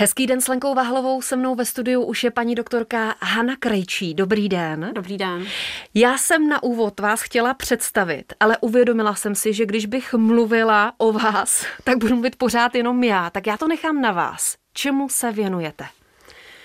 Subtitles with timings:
[0.00, 4.14] Hezký den s Lenkou Vahlovou, se mnou ve studiu už je paní doktorka Hana Krejčí.
[4.14, 4.90] Dobrý den.
[4.94, 5.46] Dobrý den.
[5.94, 10.92] Já jsem na úvod vás chtěla představit, ale uvědomila jsem si, že když bych mluvila
[10.98, 14.56] o vás, tak budu mluvit pořád jenom já, tak já to nechám na vás.
[14.72, 15.84] Čemu se věnujete?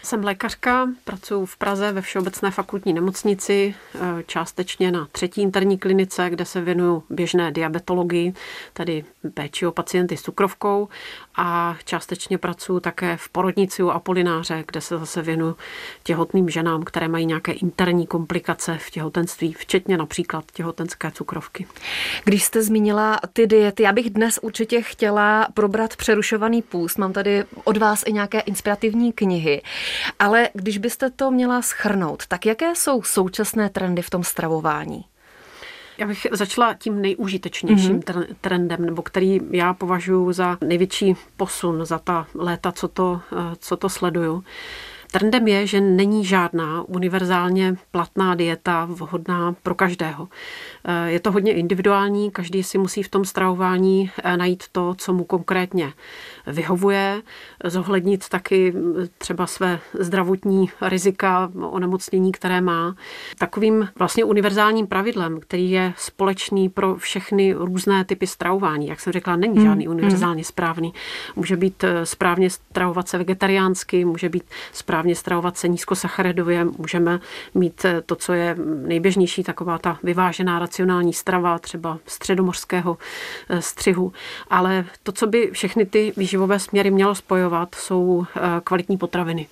[0.06, 6.30] Jsem lékařka, pracuji v Praze ve Všeobecné fakultní nemocnici, eh, částečně na třetí interní klinice,
[6.30, 8.34] kde se věnuju běžné diabetologii,
[8.74, 10.88] tedy péči o pacienty s cukrovkou
[11.36, 15.56] a částečně pracuji také v porodnici u Apolináře, kde se zase věnuju
[16.04, 21.68] těhotným ženám, které mají nějaké interní komplikace v těhotenství, včetně například těhotenské cukrovky.
[22.24, 26.98] Když jste zmínila ty diety, já bych dnes určitě chtěla probrat přerušovaný půst.
[26.98, 29.62] Mám tady od vás i nějaké inspirativní knihy.
[30.20, 35.06] Ale když byste to měla schrnout, tak jaké jsou současné trendy v tom stravování?
[35.98, 38.36] Já bych začala tím nejúžitečnějším mm-hmm.
[38.42, 43.78] trendem, nebo který já považuji za největší posun za ta léta, co to, eh, co
[43.78, 44.44] to sleduju.
[45.12, 50.28] Trendem je, že není žádná univerzálně platná dieta vhodná pro každého.
[50.86, 55.14] Eh, je to hodně individuální, každý si musí v tom stravování eh, najít to, co
[55.14, 55.94] mu konkrétně
[56.48, 57.22] vyhovuje,
[57.64, 58.74] zohlednit taky
[59.18, 62.96] třeba své zdravotní rizika, onemocnění, které má.
[63.38, 69.36] Takovým vlastně univerzálním pravidlem, který je společný pro všechny různé typy stravování, jak jsem řekla,
[69.36, 69.96] není hmm, žádný hmm.
[69.96, 70.94] univerzálně správný.
[71.36, 77.20] Může být eh, správně stravovat se vegetariánsky, může být správně stravovat se nízkosacharidově, můžeme
[77.54, 78.56] mít eh, to, co je
[78.88, 82.98] nejběžnější, taková ta vyvážená racionální strava, třeba středomořského
[83.50, 84.14] eh, střihu.
[84.50, 89.48] Ale to, co by všechny ty výživové živové směry mělo spojovat, jsou eh, kvalitní potraviny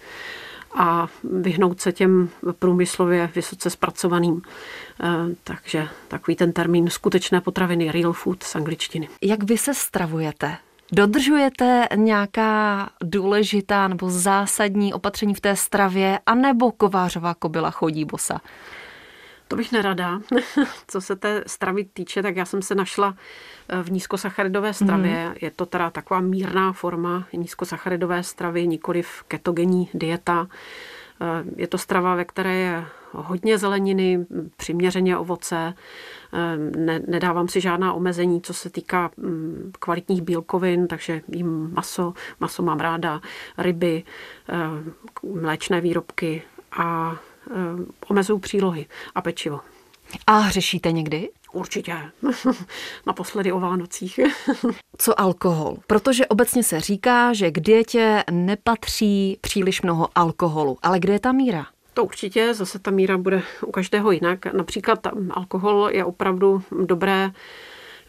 [0.76, 4.42] a vyhnout se těm průmyslově vysoce zpracovaným.
[5.04, 5.08] Eh,
[5.44, 9.10] takže takový ten termín skutečné potraviny, real food z angličtiny.
[9.22, 10.58] Jak vy se stravujete?
[10.92, 18.42] Dodržujete nějaká důležitá nebo zásadní opatření v té stravě, anebo kovářová kobila chodí bosa?
[19.54, 20.22] To bych nerada.
[20.88, 23.16] Co se té stravy týče, tak já jsem se našla
[23.70, 25.30] eh, v nízkosacharidové stravě.
[25.30, 25.36] Mm.
[25.42, 30.48] Je to teda taková mírná forma nízkosacharidové stravy, nikoli v ketogenní dieta.
[31.22, 34.26] Eh, je to strava, ve které je hodně zeleniny,
[34.58, 35.74] přiměřeně ovoce,
[36.34, 42.14] eh, ne, nedávám si žádná omezení, co se týká mm, kvalitních bílkovin, takže jím maso,
[42.40, 43.22] maso mám ráda,
[43.58, 44.04] ryby,
[45.24, 46.42] mléčné výrobky
[46.72, 47.18] a
[47.52, 47.54] Eh,
[48.08, 49.60] omezují přílohy a pečivo.
[50.28, 51.30] A hřešíte někdy?
[51.54, 51.98] Určitě.
[53.08, 54.20] Naposledy o Vánocích.
[54.98, 55.78] Co alkohol?
[55.88, 60.78] Protože obecně se říká, že k dietě nepatří příliš mnoho alkoholu.
[60.82, 61.66] Ale kde je ta míra?
[61.94, 64.46] To určitě, zase ta míra bude u každého jinak.
[64.46, 65.00] Například
[65.32, 67.32] alkohol je opravdu dobré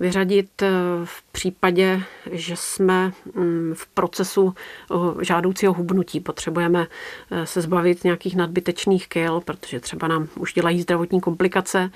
[0.00, 0.70] vyřadit eh,
[1.04, 4.54] v případě, že jsme mm, v procesu
[4.90, 6.20] eh, žádoucího hubnutí.
[6.20, 6.86] Potřebujeme
[7.30, 11.90] eh, se zbavit nějakých nadbytečných kil, protože třeba nám už dělají zdravotní komplikace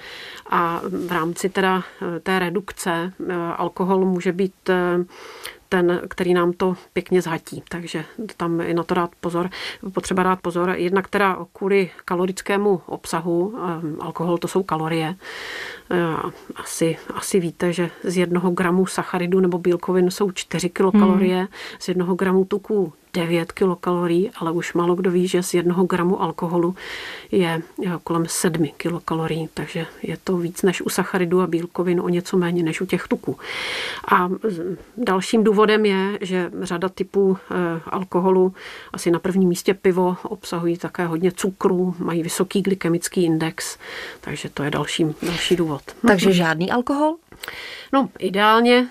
[0.51, 1.83] a v rámci teda
[2.23, 3.13] té redukce
[3.57, 4.71] alkohol může být
[5.69, 7.63] ten, který nám to pěkně zhatí.
[7.69, 8.05] Takže
[8.37, 9.51] tam i na to dát pozor.
[9.95, 10.71] Potřeba dát pozor.
[10.77, 13.55] Jednak teda kvůli kalorickému obsahu,
[14.01, 15.15] alkohol to jsou kalorie.
[16.57, 21.49] Asi, asi víte, že z jednoho gramu sacharidu nebo bílkovin jsou 4 kilokalorie, hmm.
[21.79, 26.23] z jednoho gramu tuku 9 kilokalorií, ale už málo kdo ví, že z jednoho gramu
[26.23, 26.75] alkoholu
[27.33, 27.63] je
[28.05, 32.63] kolem 7 kilokalorií, takže je to víc než u sacharidu a bílkovin, o něco méně
[32.63, 33.39] než u těch tuků.
[34.11, 34.29] A
[34.97, 37.55] dalším důvodem je, že řada typů eh,
[37.87, 38.55] alkoholu,
[38.93, 43.79] asi na prvním místě pivo, obsahují také hodně cukru, mají vysoký glykemický index,
[44.21, 45.78] takže to je další, další důvod.
[46.07, 47.17] Takže žádný alkohol?
[47.93, 48.87] No, ideálně,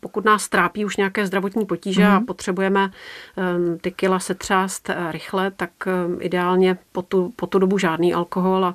[0.00, 2.14] pokud nás trápí už nějaké zdravotní potíže mm-hmm.
[2.14, 2.26] a mhm.
[2.26, 2.90] potřebujeme
[3.36, 8.14] ehm, ty kila setřást eh, rychle, tak ehm, ideálně po tu, po tu dobu žádný
[8.14, 8.74] alkohol a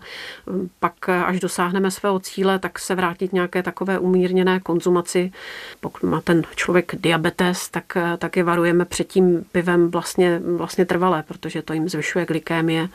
[0.79, 5.31] pak, eh, až dosáhneme svého cíle, tak se vrátit nějaké takové umírněné konzumaci.
[5.79, 10.85] Pokud má ten člověk diabetes, tak, eh, tak je varujeme před tím pivem vlastně, vlastně
[10.85, 12.89] trvalé, protože to jim zvyšuje glykémie,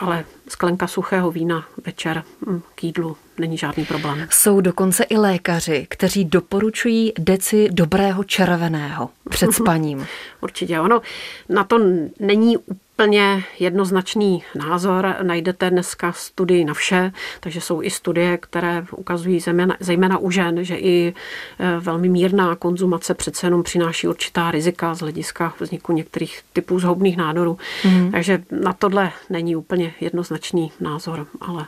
[0.00, 4.26] ale sklenka suchého vína večer hm, k jídlu není žádný problém.
[4.30, 10.06] Jsou dokonce i lékaři, kteří doporučují deci dobrého červeného před spaním.
[10.40, 11.02] Určitě ono.
[11.48, 11.78] Na to
[12.20, 15.14] není úplně jednoznačný názor.
[15.22, 20.64] Najdete dneska studii na vše, takže jsou i studie, které ukazují zejména, zejména u žen,
[20.64, 21.14] že i
[21.58, 27.16] e, velmi mírná konzumace přece jenom přináší určitá rizika z hlediska vzniku některých typů zhoubných
[27.16, 27.58] nádorů.
[27.84, 28.10] Mm.
[28.12, 31.66] Takže na tohle není úplně jednoznačný názor, ale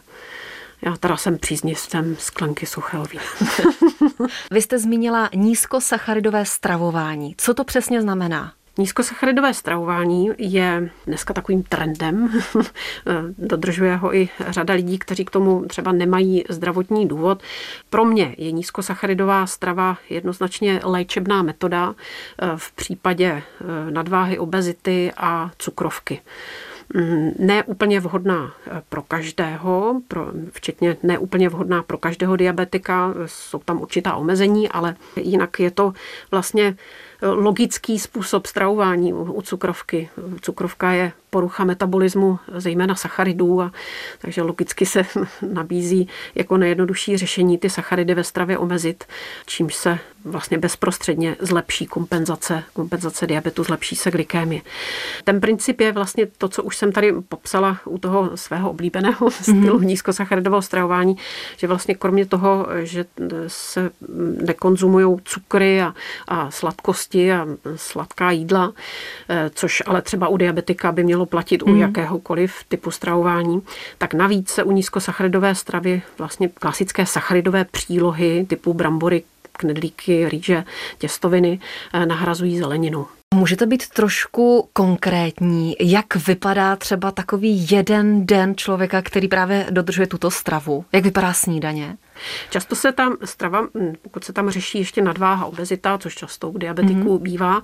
[0.82, 3.52] já teda jsem příznivcem sklenky suchého vína.
[4.50, 7.34] Vy jste zmínila nízkosacharidové stravování.
[7.38, 8.52] Co to přesně znamená?
[8.78, 12.40] Nízkosacharidové stravování je dneska takovým trendem.
[13.38, 17.42] Dodržuje ho i řada lidí, kteří k tomu třeba nemají zdravotní důvod.
[17.90, 21.94] Pro mě je nízkosacharidová strava jednoznačně léčebná metoda
[22.56, 23.42] v případě
[23.90, 26.20] nadváhy, obezity a cukrovky.
[26.94, 33.14] Mm, ne úplně vhodná eh, pro každého, pro, včetně ne úplně vhodná pro každého diabetika,
[33.26, 35.92] jsou tam určitá omezení, ale jinak je to
[36.30, 36.76] vlastně
[37.22, 40.08] logický způsob stravování u cukrovky.
[40.40, 43.72] Cukrovka je porucha metabolismu, zejména sacharidů, a
[44.18, 45.06] takže logicky se
[45.52, 49.04] nabízí jako nejjednodušší řešení ty sacharidy ve stravě omezit,
[49.46, 54.60] čímž se vlastně bezprostředně zlepší kompenzace, kompenzace diabetu, zlepší se glykémie.
[55.24, 59.60] Ten princip je vlastně to, co už jsem tady popsala u toho svého oblíbeného mm-hmm.
[59.60, 61.16] stylu nízkosacharidového stravování,
[61.56, 63.04] že vlastně kromě toho, že
[63.46, 63.90] se
[64.42, 65.94] nekonzumují cukry a,
[66.28, 67.46] a sladkosti a
[67.76, 68.72] sladká jídla,
[69.28, 71.72] eh, což ale třeba u diabetika by mělo platit mm.
[71.72, 71.82] u mhm.
[71.82, 73.62] jakéhokoliv typu stravování,
[73.98, 79.22] tak navíc se u nízkosacharidové stravy vlastně klasické sacharidové přílohy typu brambory,
[79.52, 80.64] knedlíky, rýže,
[80.98, 81.60] těstoviny
[81.92, 83.06] eh, nahrazují zeleninu.
[83.34, 90.30] Můžete být trošku konkrétní, jak vypadá třeba takový jeden den člověka, který právě dodržuje tuto
[90.30, 90.84] stravu?
[90.92, 91.96] Jak vypadá snídaně?
[92.50, 96.58] Často se tam strava, hm, pokud se tam řeší ještě nadváha, obezita, což často u
[96.58, 97.22] diabetiků mm-hmm.
[97.22, 97.62] bývá,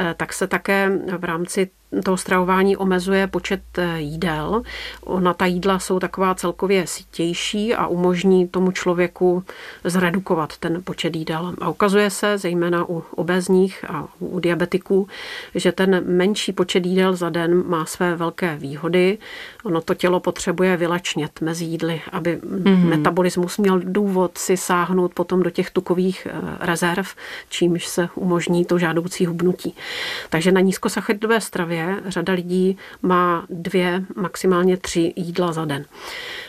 [0.00, 1.70] eh, tak se také v rámci
[2.04, 4.62] toho stravování omezuje počet eh, jídel.
[5.04, 9.44] Ona ta jídla jsou taková celkově sítější a umožní tomu člověku
[9.84, 11.54] zredukovat ten počet jídel.
[11.60, 15.08] A ukazuje se, zejména u obezních a u diabetiků,
[15.54, 19.18] že ten menší počet jídel za den má své velké výhody.
[19.64, 22.84] Ono to tělo potřebuje vylačnět mezi jídly, aby mm-hmm.
[22.84, 27.06] metabolismus měl důvod si sáhnout potom do těch tukových eh, rezerv,
[27.48, 29.74] čímž se umožní to žádoucí hubnutí.
[30.30, 35.84] Takže na nízkosacharidové stravě řada lidí má dvě, maximálně tři jídla za den.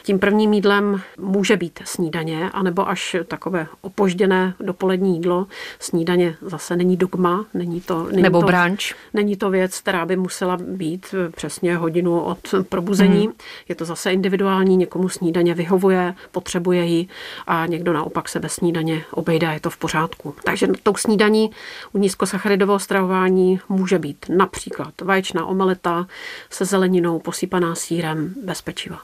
[0.03, 5.47] Tím prvním jídlem může být snídaně, anebo až takové opožděné dopolední jídlo.
[5.79, 8.07] Snídaně zase není dogma, není to...
[8.11, 8.93] Není nebo to, brunch.
[9.13, 13.23] Není to věc, která by musela být eh, přesně hodinu od probuzení.
[13.25, 13.33] Hmm.
[13.69, 17.07] Je to zase individuální, někomu snídaně vyhovuje, potřebuje ji
[17.47, 20.35] a někdo naopak se bez snídaně obejde a je to v pořádku.
[20.43, 21.51] Takže tou snídaní
[21.93, 26.07] u nízkosacharidového stravování může být například vaječná omeleta
[26.49, 29.01] se zeleninou posypaná sírem bez pečiva.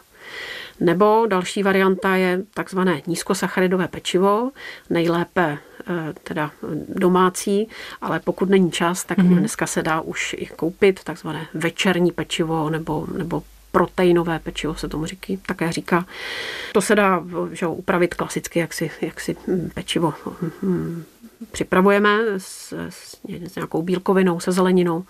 [0.80, 4.52] Nebo další varianta je takzvané nízkosacharidové pečivo,
[4.90, 5.58] nejlépe
[5.88, 6.52] eh, teda
[6.88, 7.70] domácí,
[8.02, 9.40] ale pokud není čas, tak mm-hmm.
[9.40, 13.44] dneska se dá už i koupit takzvané večerní pečivo nebo, nebo
[13.76, 16.06] proteinové pečivo se tomu říká, také říká.
[16.74, 19.36] To se dá že, upravit klasicky, jak si, jak si
[19.74, 20.14] pečivo
[20.62, 21.04] hm,
[21.52, 23.18] připravujeme s, s,
[23.48, 25.04] s nějakou bílkovinou, se zeleninou.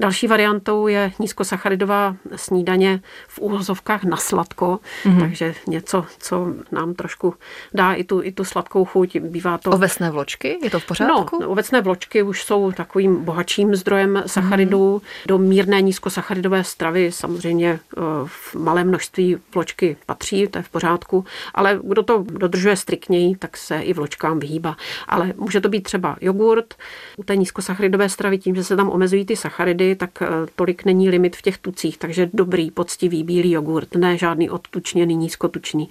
[0.00, 5.20] Další variantou je nízkosacharidová snídaně v úhozovkách na sladko, mm-hmm.
[5.20, 7.34] takže něco, co nám trošku
[7.74, 9.16] dá i tu, i tu sladkou chuť.
[9.16, 9.70] Bývá to...
[9.70, 10.58] Ovesné vločky?
[10.62, 11.38] Je to v pořádku?
[11.40, 14.96] No, ovesné vločky už jsou takovým bohatším zdrojem sacharidů.
[14.96, 15.26] Mm-hmm.
[15.26, 21.24] Do mírné nízkosacharidové stravy samozřejmě eh, v malém množství vločky patří, to je v pořádku,
[21.54, 24.76] ale kdo to dodržuje striktněji, tak se i vločkám vyhýba.
[25.08, 26.74] Ale může to být třeba jogurt,
[27.16, 30.26] u té nízkosacharidové stravy tím, že se tam omezují ty sacharidy, vody, tak eh,
[30.56, 35.88] tolik není limit v těch tucích, takže dobrý, poctivý bílý jogurt, ne žádný odtučněný, nízkotučný,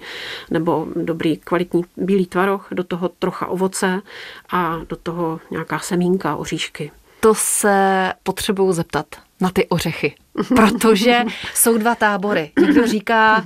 [0.50, 4.02] nebo dobrý kvalitní bílý tvaroh, do toho trocha ovoce
[4.50, 6.90] a do toho nějaká semínka, oříšky.
[7.24, 9.06] To se potřebuju zeptat
[9.40, 10.14] na ty ořechy.
[10.48, 12.52] Protože jsou dva tábory.
[12.60, 13.44] Někdo říká,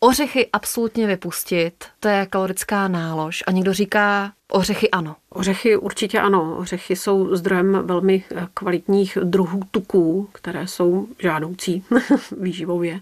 [0.00, 3.44] ořechy absolutně vypustit, to je kalorická nálož.
[3.46, 5.16] A někdo říká, ořechy ano.
[5.28, 6.56] Ořechy určitě ano.
[6.56, 11.84] Ořechy jsou zdrojem velmi eh, kvalitních druhů tuků, které jsou žádoucí
[12.40, 13.00] výživově.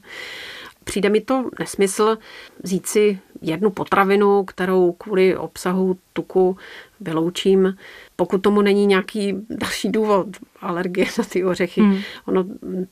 [0.84, 2.18] Přijde mi to nesmysl
[2.62, 6.56] vzít si jednu potravinu, kterou kvůli obsahu tuku
[7.00, 7.76] vyloučím,
[8.20, 10.26] pokud tomu není nějaký další důvod,
[10.60, 11.80] alergie na ty ořechy.
[11.80, 11.98] Hmm.
[12.26, 12.44] Ono,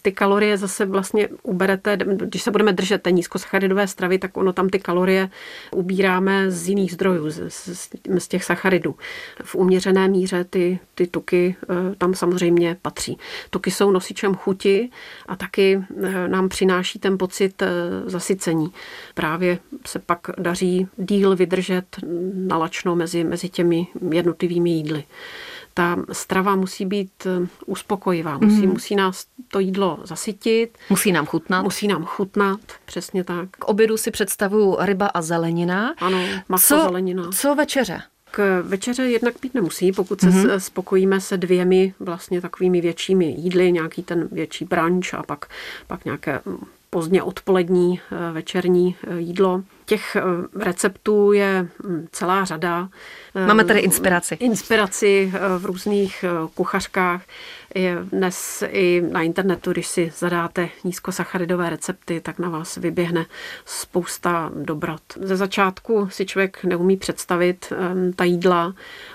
[0.02, 4.68] ty kalorie zase vlastně uberete, když se budeme držet té nízkosacharidové stravy, tak ono tam
[4.68, 5.30] ty kalorie
[5.72, 8.94] ubíráme z jiných zdrojů, z, z, z těch sacharidů.
[9.44, 13.18] V uměřené míře ty, ty tuky eh, tam samozřejmě patří.
[13.50, 14.90] Tuky jsou nosičem chuti
[15.26, 17.68] a taky eh, nám přináší ten pocit eh,
[18.04, 18.72] zasycení.
[19.14, 21.84] Právě se pak daří díl vydržet
[22.34, 25.04] nalačno mezi, mezi těmi jednotlivými jídly
[25.76, 28.72] ta strava musí být eh, uspokojivá, musí, mm.
[28.72, 30.78] musí nás to jídlo zasytit.
[30.90, 31.64] Musí nám chutnat.
[31.64, 33.48] Musí nám chutnat, přesně tak.
[33.50, 35.94] K obědu si představuju ryba a zelenina.
[35.98, 36.18] Ano,
[36.48, 37.30] maso, co, zelenina.
[37.32, 38.02] Co večeře?
[38.30, 40.56] K večeře jednak pít nemusí, pokud se mm-hmm.
[40.56, 45.46] spokojíme se dvěmi vlastně takovými většími jídly, nějaký ten větší brunch a pak,
[45.86, 46.40] pak nějaké
[46.90, 49.62] pozdně odpolední eh, večerní eh, jídlo.
[49.86, 50.22] Těch eh,
[50.64, 52.88] receptů je hm, celá řada.
[53.46, 54.34] Máme tady inspiraci.
[54.34, 56.24] Inspiraci v různých
[56.54, 57.22] kuchařkách.
[57.74, 63.26] Je dnes i na internetu, když si zadáte nízkosacharidové recepty, tak na vás vyběhne
[63.64, 65.02] spousta dobrot.
[65.20, 67.72] Ze začátku si člověk neumí představit
[68.16, 68.74] ta jídla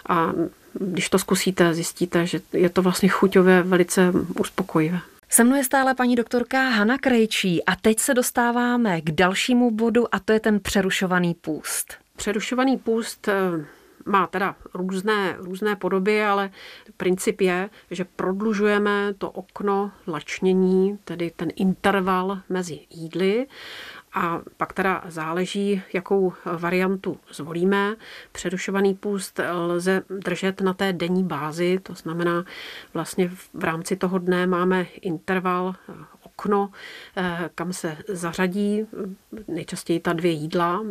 [0.09, 0.33] a
[0.73, 4.99] když to zkusíte, zjistíte, že je to vlastně chuťové velice uspokojivé.
[5.33, 10.15] Se mnou je stále paní doktorka Hana Krejčí a teď se dostáváme k dalšímu bodu
[10.15, 11.93] a to je ten přerušovaný půst.
[12.15, 13.33] Přerušovaný půst eh,
[14.05, 16.50] má teda různé, různé podoby, ale
[16.97, 23.47] princip je, že prodlužujeme to okno lačnění, tedy ten interval mezi jídly
[24.13, 27.96] a pak teda záleží, jakou variantu zvolíme.
[28.32, 32.46] Přerušovaný půst lze držet na té denní bázi, to znamená
[32.94, 35.75] vlastně v rámci toho dne máme interval
[36.35, 36.69] okno,
[37.17, 38.85] eh, kam se zařadí
[39.47, 40.83] nejčastěji ta dvě jídla.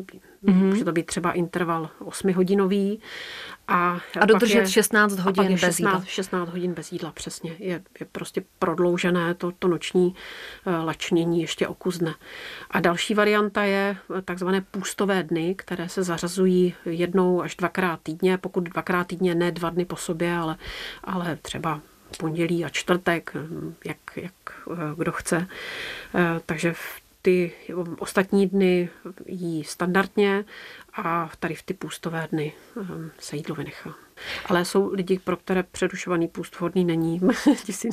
[0.45, 0.55] Mm-hmm.
[0.55, 3.01] Může to být třeba interval 8-hodinový.
[3.69, 6.03] A, a dodržet je, 16 hodin bez 16, jídla.
[6.05, 7.57] 16 hodin bez jídla, přesně.
[7.59, 10.15] Je, je prostě prodloužené to, to noční
[10.67, 12.15] eh, lačnění ještě okuzne.
[12.71, 18.39] A další varianta je eh, takzvané půstové dny, které se zařazují jednou až dvakrát týdně,
[18.39, 20.57] pokud dvakrát týdně ne dva dny po sobě, ale,
[21.05, 21.81] ale třeba
[22.19, 23.33] pondělí a čtvrtek,
[23.85, 24.33] jak, jak
[24.73, 25.47] eh, kdo chce.
[26.15, 27.53] Eh, takže v ty
[27.99, 28.89] ostatní dny
[29.27, 30.45] jí standardně
[30.93, 33.95] a tady v ty půstové dny eh, se jídlo vynechá.
[34.47, 37.21] Ale jsou lidi, pro které přerušovaný půst vhodný není.
[37.65, 37.89] ti, si,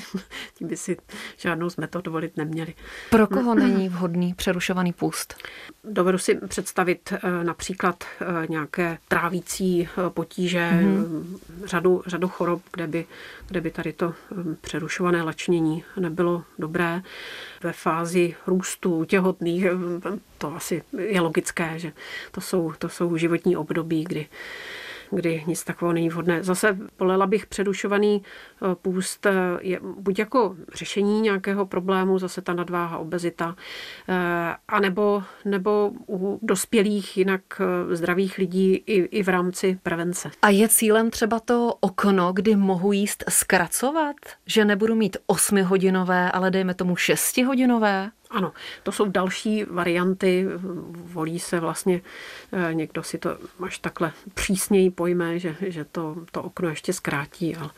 [0.54, 0.98] ti by si
[1.38, 2.74] žádnou z metod dovolit neměli.
[3.10, 5.36] Pro koho není vhodný přerušovaný půst?
[5.84, 11.38] Dovedu si představit eh, například eh, nějaké trávící eh, potíže, mm-hmm.
[11.66, 13.06] řadu, řadu chorob, kde by,
[13.48, 14.14] kde by tady to
[14.62, 17.02] přerušované lačnění nebylo dobré.
[17.64, 19.66] Ve fázi růstu těhotných,
[20.38, 21.92] to asi je logické, že
[22.32, 24.28] to jsou, to jsou životní období, kdy
[25.12, 26.44] kdy nic takového není vhodné.
[26.44, 32.54] Zase polela bych předušovaný eh, půst eh, je buď jako řešení nějakého problému, zase ta
[32.54, 33.56] nadváha, obezita,
[34.10, 34.16] eh,
[34.68, 37.42] anebo nebo u dospělých, jinak
[37.92, 40.32] zdravých lidí i, i v rámci prevence.
[40.42, 44.16] A je cílem třeba to okno, kdy mohu jíst zkracovat?
[44.46, 48.12] Že nebudu mít osmihodinové, ale dejme tomu šestihodinové?
[48.30, 48.54] Ano,
[48.84, 50.46] to jsou další varianty.
[50.92, 52.02] Volí se vlastně,
[52.52, 57.56] eh, někdo si to až takhle přísněji pojme, že, že to, to okno ještě zkrátí,
[57.56, 57.70] ale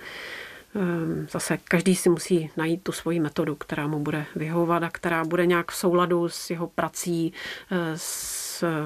[0.76, 5.24] ehm, zase každý si musí najít tu svoji metodu, která mu bude vyhovovat a která
[5.24, 7.34] bude nějak v souladu s jeho prací,
[7.72, 8.40] eh, s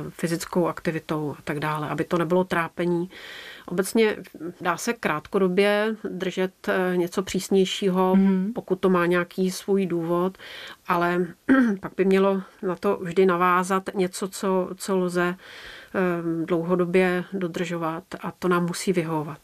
[0.10, 3.10] fyzickou aktivitou a tak dále, aby to nebylo trápení
[3.66, 4.18] Obecně
[4.62, 8.54] dá se krátkodobě držet eh, něco přísnějšího, mm.
[8.54, 10.38] pokud to má nějaký svůj důvod,
[10.88, 11.26] ale
[11.80, 16.00] pak by mělo na to vždy navázat něco, co, co lze eh,
[16.46, 19.40] dlouhodobě dodržovat a to nám musí vyhovovat.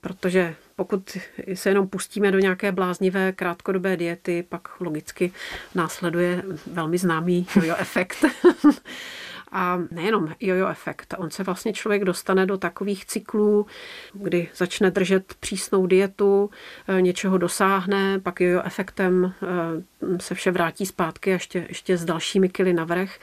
[0.00, 1.16] Protože pokud
[1.54, 5.32] se jenom pustíme do nějaké bláznivé krátkodobé diety, pak logicky
[5.74, 7.46] následuje velmi známý
[7.78, 8.24] efekt.
[9.52, 11.14] A nejenom jojo efekt.
[11.18, 13.66] On se vlastně člověk dostane do takových cyklů,
[14.12, 16.50] kdy začne držet přísnou dietu,
[16.88, 22.48] eh, něčeho dosáhne, pak jojo efektem eh, se vše vrátí zpátky ještě, ještě s dalšími
[22.48, 23.18] kily navrh.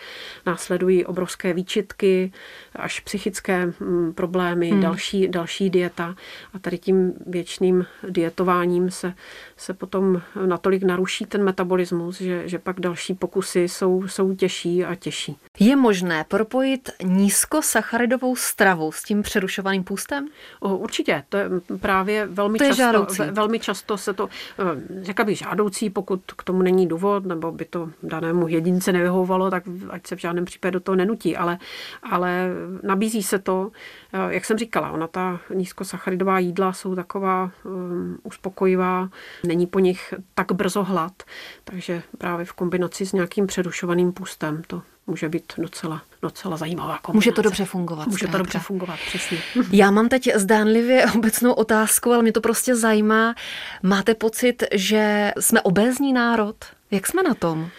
[0.46, 2.32] Následují obrovské výčitky,
[2.76, 4.82] až psychické mm, problémy, hmm.
[4.82, 6.16] další, další dieta.
[6.54, 9.14] A tady tím věčným dietováním se,
[9.58, 14.96] se potom natolik naruší ten metabolismus, že, že pak další pokusy jsou, jsou těžší a
[14.96, 15.38] těžší.
[15.60, 20.28] Je možné propojit nízkosacharidovou stravu s tím přerušovaným půstem?
[20.62, 23.22] Určitě, to je právě velmi, to je často, žádoucí.
[23.32, 27.66] velmi často se to, eh, řekla bych žádoucí, pokud k tomu není důvod, nebo by
[27.66, 31.58] to danému jedince nevyhovovalo, tak ať se v žádném případě do toho nenutí, ale,
[32.04, 32.50] ale
[32.84, 33.72] nabízí se to,
[34.14, 39.10] eh, jak jsem říkala, ona ta nízkosacharidová jídla jsou taková um, uspokojivá,
[39.44, 41.24] není po nich tak brzo hlad,
[41.64, 47.16] takže právě v kombinaci s nějakým přerušovaným půstem to může být docela, docela zajímavá kombinace.
[47.16, 48.08] Může to dobře fungovat.
[48.08, 49.38] Může to dobře fungovat, přesně.
[49.72, 53.36] Já mám teď zdánlivě obecnou otázku, ale mě to prostě zajímá.
[53.84, 56.56] Máte pocit, že jsme obézní národ?
[56.92, 57.70] Jak jsme na tom?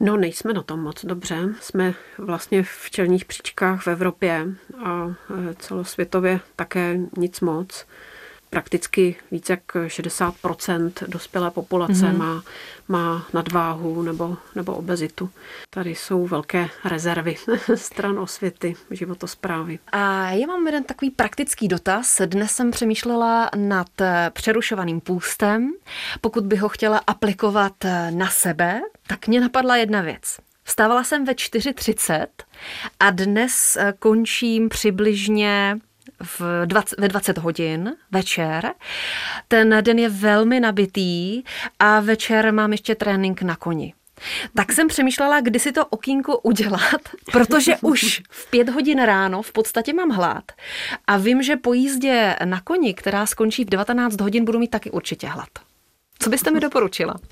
[0.00, 1.48] No, nejsme na tom moc dobře.
[1.60, 4.46] Jsme vlastně v čelních příčkách v Evropě
[4.84, 7.86] a e, celosvětově také nic moc.
[8.50, 12.16] Prakticky více jak 60% dospělé populace mm-hmm.
[12.16, 12.42] má,
[12.88, 15.30] má nadváhu nebo, nebo obezitu.
[15.70, 17.36] Tady jsou velké rezervy
[17.74, 19.78] stran osvěty, životosprávy.
[19.92, 22.20] A já mám jeden takový praktický dotaz.
[22.26, 23.88] Dnes jsem přemýšlela nad
[24.30, 25.72] přerušovaným půstem.
[26.20, 27.72] Pokud bych ho chtěla aplikovat
[28.10, 30.36] na sebe, tak mě napadla jedna věc.
[30.64, 32.26] Vstávala jsem ve 4.30
[33.00, 35.78] a dnes končím přibližně
[36.22, 38.72] v 20, ve 20 hodin večer.
[39.48, 41.42] Ten den je velmi nabitý
[41.78, 43.94] a večer mám ještě trénink na koni.
[44.54, 47.00] Tak jsem přemýšlela, kdy si to okýnko udělat,
[47.32, 50.44] protože už v pět hodin ráno v podstatě mám hlad
[51.06, 54.90] a vím, že po jízdě na koni, která skončí v 19 hodin, budu mít taky
[54.90, 55.48] určitě hlad.
[56.18, 57.14] Co byste mi doporučila?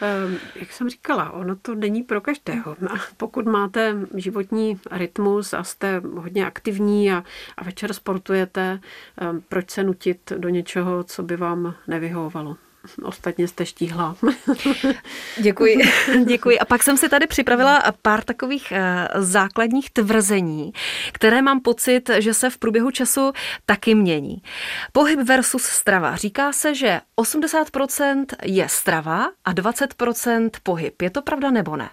[0.00, 2.76] Ehm, jak jsem říkala, ono to není pro každého.
[3.16, 7.24] Pokud máte životní rytmus a jste hodně aktivní a,
[7.56, 8.80] a večer sportujete,
[9.16, 12.56] ehm, proč se nutit do něčeho, co by vám nevyhovovalo?
[13.02, 14.16] Ostatně jste štíhla.
[15.36, 15.78] Děkuji.
[16.24, 16.58] Děkuji.
[16.58, 20.72] A pak jsem si tady připravila pár takových eh, základních tvrzení,
[21.12, 23.32] které mám pocit, že se v průběhu času
[23.66, 24.42] taky mění.
[24.92, 26.16] Pohyb versus strava.
[26.16, 31.02] Říká se, že 80% je strava a 20% pohyb.
[31.02, 31.90] Je to pravda nebo ne?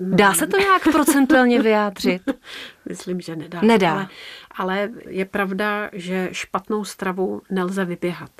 [0.00, 2.22] Dá se to nějak procentuálně vyjádřit?
[2.88, 3.60] Myslím, že nedá.
[3.62, 3.92] Nedá.
[3.92, 4.08] Ale,
[4.50, 8.30] ale je pravda, že špatnou stravu nelze vyběhat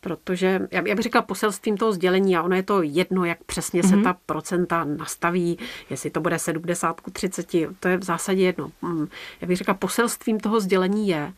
[0.00, 3.96] protože já, bych řekla poselstvím toho sdělení a ono je to jedno, jak přesně se
[3.96, 4.02] mm-hmm.
[4.02, 5.58] ta procenta nastaví,
[5.90, 7.46] jestli to bude 70 k 30,
[7.80, 8.70] to je v zásadě jedno.
[8.82, 9.06] Mm,
[9.40, 11.32] já bych řekla poselstvím toho sdělení je,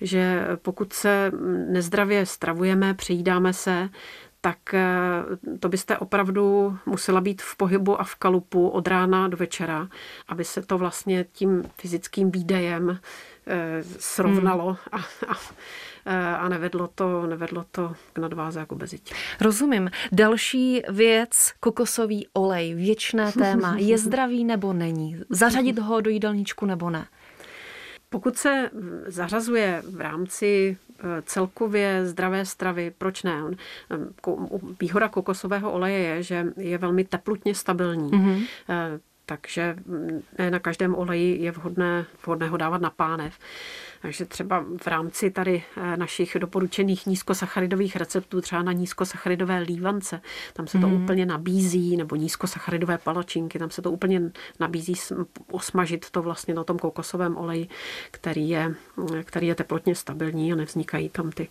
[0.00, 1.32] že pokud se
[1.68, 3.88] nezdravě stravujeme, přejídáme se,
[4.46, 9.36] tak eh, to byste opravdu musela být v pohybu a v kalupu od rána do
[9.36, 9.88] večera,
[10.28, 12.98] aby se to vlastně tím fyzickým výdejem
[13.46, 14.76] eh, srovnalo hmm.
[14.92, 15.34] a, a
[16.08, 19.14] Eh, a nevedlo to, nevedlo to k nadváze jako obezitě.
[19.40, 19.90] Rozumím.
[20.12, 23.76] Další věc, kokosový olej, věčné téma.
[23.78, 25.20] Je zdravý nebo není?
[25.30, 27.06] Zařadit ho do jídelníčku nebo ne?
[28.16, 28.70] Pokud se
[29.06, 33.42] zařazuje v rámci eh, celkově zdravé stravy, proč ne?
[34.80, 38.10] Výhoda kokosového oleje je, že je velmi teplutně stabilní.
[38.10, 38.46] Mm-hmm.
[39.26, 39.76] Takže
[40.38, 43.38] ne na každém oleji je vhodné, vhodné ho dávat na pánev.
[44.06, 50.20] Takže třeba v rámci tady eh, našich doporučených nízkosacharidových receptů, třeba na nízkosacharidové lívance,
[50.52, 51.02] tam se to mm.
[51.02, 54.22] úplně nabízí, nebo nízkosacharidové palačinky, tam se to úplně
[54.60, 54.94] nabízí
[55.50, 57.68] osmažit to vlastně na tom kokosovém oleji,
[58.10, 58.74] který je,
[59.24, 61.48] který je teplotně stabilní a nevznikají tam ty,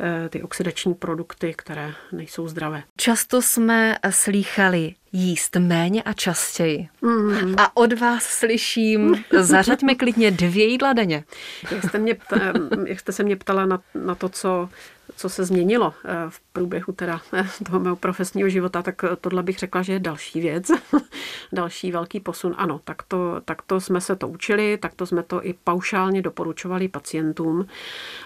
[0.00, 2.82] eh, ty oxidační produkty, které nejsou zdravé.
[2.96, 6.88] Často jsme slýchali jíst méně a častěji.
[7.02, 7.54] Mm.
[7.58, 11.24] A od vás slyším, zařaďme klidně dvě jídla denně.
[11.70, 12.16] Jak jste, mě,
[12.86, 14.68] jak jste se mě ptala na, na to, co
[15.16, 19.58] co se změnilo eh, v průběhu teda eh, toho mého profesního života, tak tohle bych
[19.58, 20.70] řekla, že je další věc,
[21.52, 22.54] další velký posun.
[22.58, 26.22] Ano, tak to, tak to jsme se to učili, tak to jsme to i paušálně
[26.22, 27.66] doporučovali pacientům,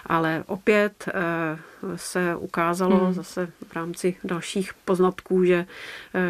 [0.05, 1.59] ale opět eh,
[1.95, 3.13] se ukázalo hmm.
[3.13, 5.65] zase v rámci dalších poznatků, že,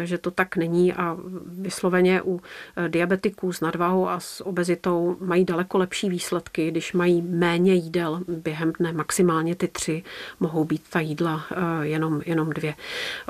[0.04, 1.16] že to tak není a
[1.46, 2.40] vysloveně u
[2.88, 8.72] diabetiků s nadvahou a s obezitou mají daleko lepší výsledky, když mají méně jídel během
[8.78, 10.02] dne, maximálně ty tři,
[10.48, 12.74] mohou být ta jídla eh, jenom, jenom dvě.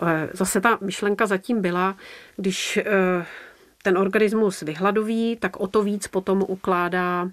[0.02, 1.96] Eh, zase ta myšlenka zatím byla,
[2.37, 3.26] když eh,
[3.83, 7.31] ten organismus vyhladoví, tak o to víc potom ukládá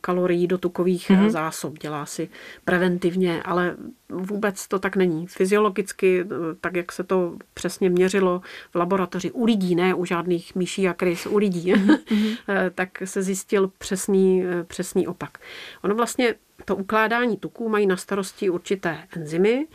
[0.00, 1.30] kalorií do tukových mm-hmm.
[1.30, 2.28] zásob, dělá si
[2.64, 3.76] preventivně, ale
[4.08, 5.26] vůbec to tak není.
[5.26, 6.24] Fyziologicky,
[6.60, 10.94] tak jak se to přesně měřilo v laboratoři u lidí, ne u žádných myší a
[10.94, 12.38] krys, u lidí, mm-hmm.
[12.74, 15.38] tak se zjistil přesný, přesný opak.
[15.82, 19.66] Ono vlastně to ukládání tuků mají na starosti určité enzymy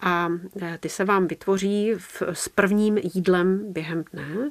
[0.00, 0.28] a
[0.80, 4.50] ty se vám vytvoří v, s prvním jídlem během dne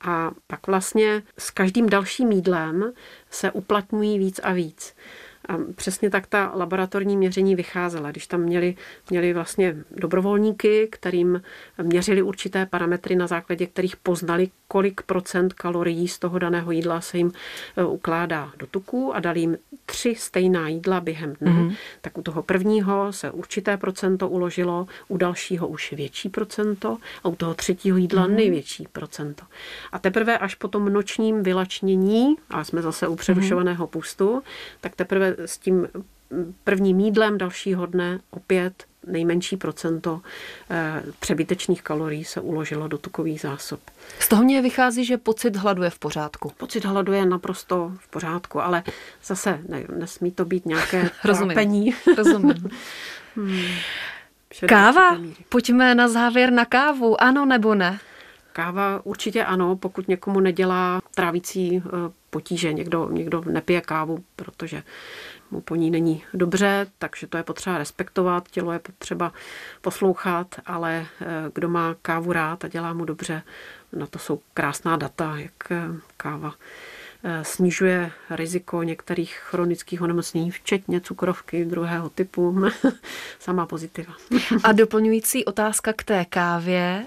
[0.00, 2.92] a pak vlastně s každým dalším jídlem
[3.30, 4.94] se uplatňují víc a víc.
[5.50, 8.10] A přesně tak ta laboratorní měření vycházela.
[8.10, 8.74] Když tam měli,
[9.10, 11.42] měli vlastně dobrovolníky, kterým
[11.82, 17.18] měřili určité parametry, na základě kterých poznali, kolik procent kalorií z toho daného jídla se
[17.18, 17.32] jim
[17.76, 21.76] e, ukládá do tuků a dali jim tři stejná jídla během dne, mm-hmm.
[22.00, 27.36] tak u toho prvního se určité procento uložilo, u dalšího už větší procento a u
[27.36, 28.34] toho třetího jídla mm-hmm.
[28.34, 29.44] největší procento.
[29.92, 34.42] A teprve až po tom nočním vylačnění, a jsme zase u přerušovaného pustu,
[34.80, 35.88] tak teprve s tím
[36.64, 40.20] prvním jídlem dalšího dne opět nejmenší procento
[40.70, 43.80] eh, přebytečných kalorií se uložilo do tukových zásob.
[44.18, 46.52] Z toho mě vychází, že pocit hladu je v pořádku.
[46.56, 48.82] Pocit hladu je naprosto v pořádku, ale
[49.24, 51.94] zase ne, nesmí to být nějaké trápení.
[52.16, 52.70] Rozumím.
[53.36, 53.68] hmm.
[54.68, 55.18] Káva?
[55.48, 57.22] Pojďme na závěr na kávu.
[57.22, 57.98] Ano nebo ne?
[58.52, 62.72] Káva určitě ano, pokud někomu nedělá trávící eh, potíže.
[62.72, 64.82] Někdo, někdo nepije kávu, protože
[65.50, 69.32] mu po ní není dobře, takže to je potřeba respektovat, tělo je potřeba
[69.80, 73.42] poslouchat, ale eh, kdo má kávu rád a dělá mu dobře,
[73.92, 75.84] na to jsou krásná data, jak eh,
[76.16, 76.54] káva
[77.42, 82.62] snižuje riziko některých chronických onemocnění, včetně cukrovky druhého typu.
[83.38, 84.14] Sama pozitiva.
[84.64, 87.06] A doplňující otázka k té kávě.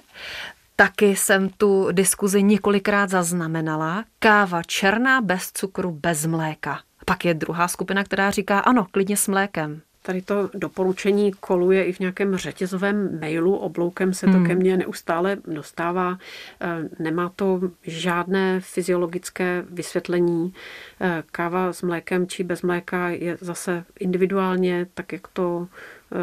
[0.75, 4.05] Taky jsem tu diskuzi několikrát zaznamenala.
[4.19, 6.79] Káva černá, bez cukru, bez mléka.
[7.05, 9.81] Pak je druhá skupina, která říká ano, klidně s mlékem.
[10.05, 14.47] Tady to doporučení koluje i v nějakém řetězovém mailu, obloukem se to hmm.
[14.47, 16.17] ke mně neustále dostává.
[16.61, 20.53] E, nemá to žádné fyziologické vysvětlení.
[21.01, 26.17] E, káva s mlékem či bez mléka je zase individuálně, tak jak to e,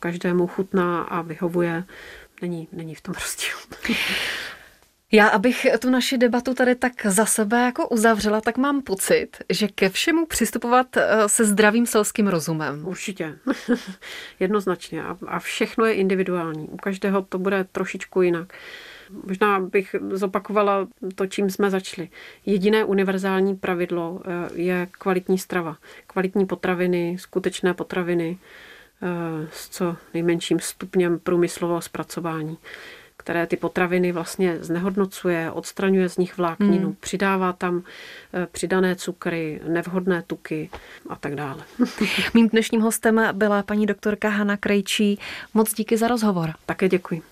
[0.00, 1.84] každému chutná a vyhovuje
[2.42, 3.56] není, není v tom rozdíl.
[5.12, 9.68] Já, abych tu naši debatu tady tak za sebe jako uzavřela, tak mám pocit, že
[9.68, 12.88] ke všemu přistupovat eh, se zdravým selským rozumem.
[12.88, 13.38] Určitě.
[14.40, 15.02] Jednoznačně.
[15.26, 16.68] A všechno je individuální.
[16.68, 18.52] U každého to bude trošičku jinak.
[19.26, 22.08] Možná bych zopakovala to, čím jsme začali.
[22.46, 25.76] Jediné univerzální pravidlo eh, je kvalitní strava.
[26.06, 28.38] Kvalitní potraviny, skutečné potraviny,
[29.52, 32.58] s co nejmenším stupněm průmyslového zpracování
[33.20, 36.96] které ty potraviny vlastně znehodnocuje, odstraňuje z nich vlákninu, hmm.
[37.00, 37.82] přidává tam
[38.34, 40.70] eh, přidané cukry, nevhodné tuky
[41.08, 41.62] a tak dále.
[42.34, 45.18] Mým dnešním hostem byla paní doktorka Hana Krejčí.
[45.54, 46.52] Moc díky za rozhovor.
[46.66, 47.22] Také děkuji.